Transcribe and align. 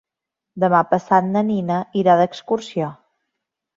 Demà 0.63 0.79
passat 0.93 1.29
na 1.35 1.45
Nina 1.51 1.77
irà 2.03 2.17
d'excursió. 2.23 2.93